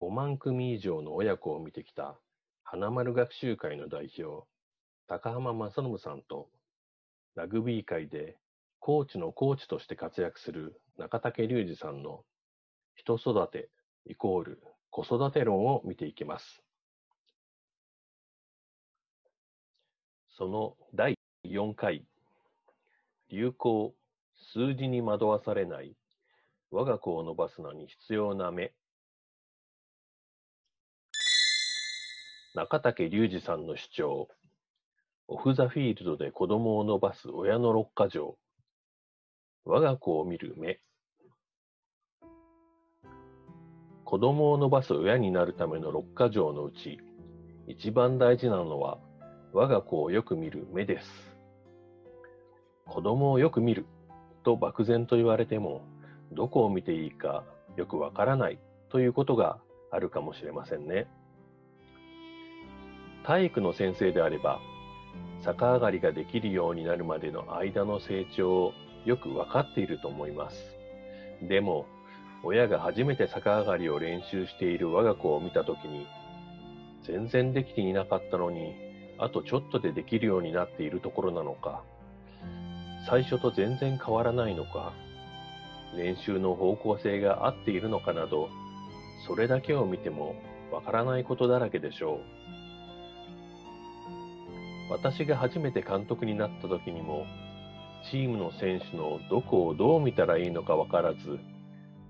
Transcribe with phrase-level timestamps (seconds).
[0.00, 2.18] 5万組以上の親子を見てきた
[2.62, 4.46] 花丸学習会の代表、
[5.08, 6.48] 高浜正信さんと、
[7.34, 8.36] ラグビー界で
[8.78, 12.24] コーチのコーチとして活躍する中竹隆二さんの
[12.94, 13.70] 人育て
[14.06, 16.62] イコール子育て論を見ていきます。
[20.36, 22.04] その第4回、
[23.30, 23.94] 流行、
[24.54, 25.96] 数字に惑わされない、
[26.70, 28.72] 我が子を伸ばすのに必要な目。
[32.58, 34.28] 中竹隆二さんの主張、
[35.28, 38.36] オフ・ザ・フィールドで子供を伸ばす親の六か条。
[39.64, 40.80] 我が子を見る目。
[44.04, 46.98] 子供を伸ばす親になるための六か条のうち、
[47.68, 48.98] 一番大事なのは、
[49.52, 51.36] 我が子をよく見る目です。
[52.86, 53.86] 子供をよく見る
[54.42, 55.82] と漠然と言われても、
[56.32, 57.44] どこを見ていいか
[57.76, 59.60] よくわからないということが
[59.92, 61.06] あるかもしれませんね。
[63.28, 64.58] 体育の先生であれば、
[65.44, 68.72] 逆上がりができるようになるまでの間の成長を
[69.04, 70.56] よくわかっていると思います。
[71.42, 71.84] でも、
[72.42, 76.06] 親が初めて逆上がりを練習している我が子を見たときに、
[77.06, 78.74] 全然できていなかったのに、
[79.18, 81.82] あとちょっとでできるようになっているところなのか、
[83.10, 84.94] 最初と全然変わらないのか、
[85.94, 88.48] 練習の方向性が合っているのかなど、
[89.26, 90.34] それだけを見ても
[90.72, 92.22] わからないことだらけでしょ
[92.54, 92.57] う。
[94.90, 97.26] 私が初めて監督になった時にも、
[98.10, 101.38] チームの選手のどこをどう見たらいいのか分からず、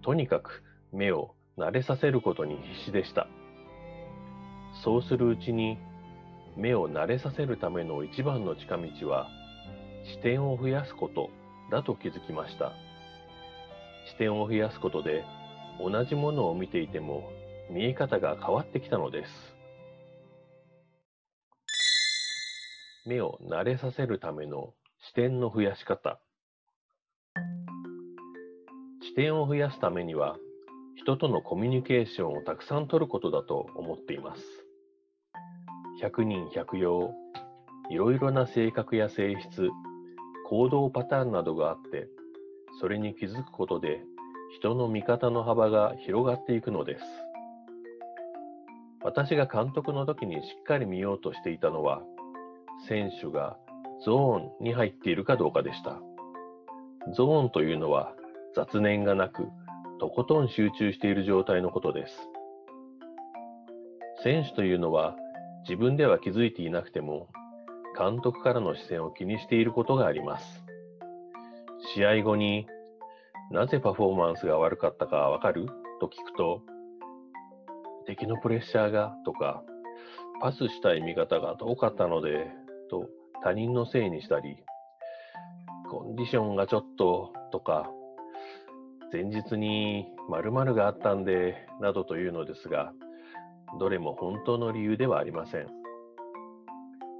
[0.02, 0.62] とにかく
[0.92, 3.26] 目を慣れさせることに必死でした。
[4.84, 5.78] そうするうちに、
[6.56, 9.28] 目を慣れさせるための一番の近道は、
[10.04, 11.30] 視点を増やすこと
[11.70, 12.72] だと気づきました。
[14.10, 15.24] 視点を増やすことで、
[15.80, 17.30] 同じものを見ていても
[17.70, 19.57] 見え方が変わってきたのです。
[23.08, 26.20] 目を慣れさせるための視点の増やし方。
[29.00, 30.36] 視点を増やすためには、
[30.94, 34.42] 人とのコミュニケーションをたくさん取ることだと思っています。
[36.02, 37.14] 百人百様、
[37.90, 39.70] いろいろな性格や性質、
[40.46, 42.08] 行動パターンなどがあって、
[42.78, 44.02] それに気づくことで
[44.60, 47.04] 人の見方の幅が広がっていくのです。
[49.02, 52.02] 私が監督の時にしっかり見ようとしていたのは、
[52.86, 53.56] 選手が
[54.04, 56.00] ゾーンに入っているかどうかでした。
[57.16, 58.14] ゾーンというのは
[58.54, 59.48] 雑念がなく、
[60.00, 62.28] とことん集中している状態のことです。
[64.22, 65.16] 選手というのは
[65.62, 67.28] 自分では気づいていなくても、
[67.98, 70.64] 監督からの視線を気にしていることがあります。
[71.94, 72.66] 試合後に
[73.50, 75.66] なぜパフォーマンスが悪かったかわかる？
[76.00, 76.62] と聞くと、
[78.06, 79.14] 敵のプレッシャーが？
[79.24, 79.62] とか、
[80.40, 82.50] パスしたい味方が遠かったので
[82.88, 83.08] と
[83.42, 84.56] 他人のせいにしたり、
[85.90, 87.90] コンディションがちょっととか、
[89.12, 92.92] 前日に〇〇があったんで、などというのですが、
[93.78, 95.66] どれも本当の理由ではありません。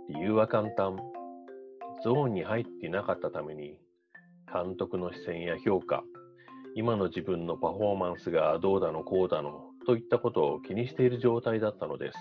[0.08, 0.96] 理由は簡単。
[2.04, 3.78] ゾーンに入っていなかったために、
[4.52, 6.04] 監督の視線や評価、
[6.74, 12.18] 今の自分のパフォーマンスがどうだのこうだのといったことを気にしている状態だったのです。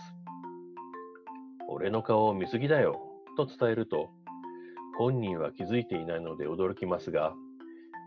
[1.69, 3.06] 俺の顔を見すぎだよ
[3.37, 4.09] と伝えると、
[4.97, 7.33] 本人は気づいていないので驚きますが、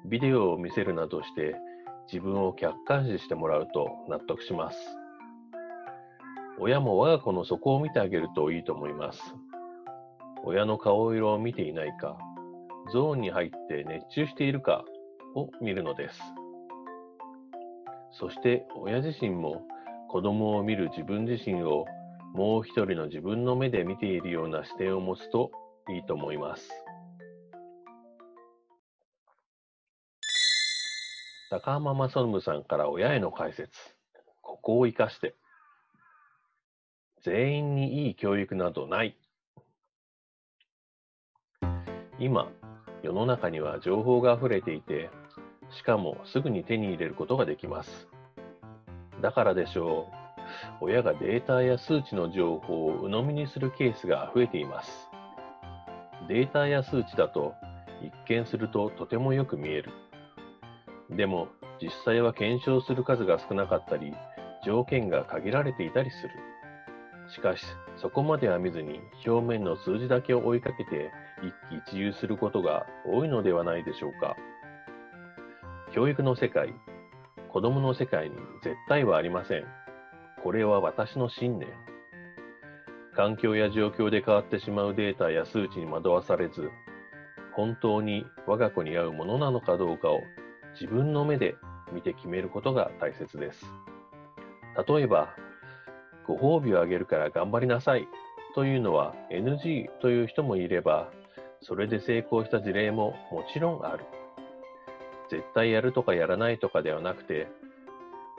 [0.07, 1.55] ビデオを見せるなどして
[2.13, 4.79] 自分を客観視してもらうと納得します。
[6.59, 9.37] 親も我が子の底を見てあげるといいと思います。
[10.45, 12.19] 親の顔色を見ていないか、
[12.93, 14.85] ゾーンに入って熱中しているか
[15.37, 16.21] を見るのです。
[18.13, 19.63] そして親自身も
[20.09, 21.85] 子供を見る自分自身を
[22.33, 25.51] もう一人の自分の目で見ているような視点を持つと
[25.89, 26.71] いいと思います。
[31.51, 33.73] 高浜正信さんから親への解説。
[34.41, 35.35] ここを生かして。
[37.23, 39.17] 全員にいい教育などない。
[42.19, 42.51] 今、
[43.03, 45.11] 世の中には情報が溢れていて、
[45.71, 48.09] しかもすぐに手に入れることができます。
[49.21, 50.20] だからでしょう。
[50.81, 55.11] 親がデータや数値の情報を鵜呑みにするケースが増えています。
[56.29, 57.55] データや数値だと
[58.03, 59.91] 一見するととてもよく見える。
[61.11, 61.49] でも
[61.81, 64.15] 実際は検証する数が少なかったり、
[64.65, 66.31] 条件が限られていたりする。
[67.35, 67.65] しかし、
[67.97, 71.11] そこまでは見ずに表面の数字だけを追いかけて
[71.43, 71.55] 一
[71.85, 74.37] 喜一憂することが多いのではないでしょうか。
[75.93, 76.75] 教育の世界、
[77.49, 79.65] 子供の世界に絶対はありません。
[80.43, 81.69] これは私の信念。
[83.15, 86.71] 環境や状況で変わってしまうデータや数値に惑わされず、
[87.55, 90.21] 本当に我が子に合うものなのかどうかを
[90.81, 91.57] 自分の目で
[91.93, 93.67] 見て決めることが大切です。
[94.89, 95.35] 例えば、
[96.27, 98.09] ご褒美をあげるから頑張りなさい
[98.55, 101.11] というのは NG という人もいれば、
[101.63, 104.05] それで成功した事例ももちろんある。
[105.29, 107.49] 絶対やるとかやらないとかではなくて、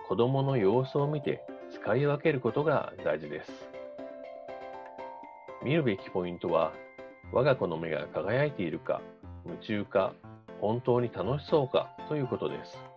[0.08, 3.52] 子供の様子を見て使い分けることが大事です。
[5.64, 6.74] 見るべきポイントは、
[7.32, 9.02] 我が子の目が輝いているか、
[9.46, 10.14] 夢中か、
[10.60, 12.92] 本当に楽しそうかということです。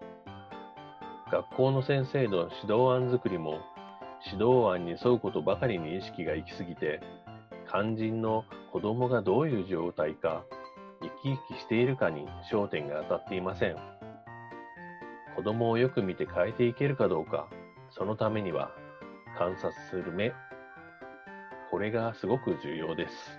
[1.31, 3.61] 学校の先生の指導案作りも
[4.25, 7.01] 指導案に沿うことばかりに意識が行き過ぎて
[7.69, 10.45] 肝心の子供がどういう状態か
[11.03, 13.77] 生き生きしているかに焦点が当たっていません
[15.35, 17.49] 子供をよく見て変えていけるかどうか
[17.97, 18.73] そのためには
[19.39, 20.33] 観察する目
[21.71, 23.39] これがすごく重要です。